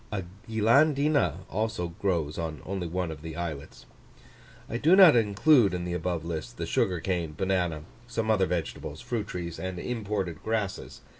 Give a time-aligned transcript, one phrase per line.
[0.11, 3.85] A Guilandina also grows on only one of the islets.
[4.67, 8.99] I do not include in the above list the sugar cane, banana, some other vegetables,
[8.99, 11.01] fruit trees, and imported grasses.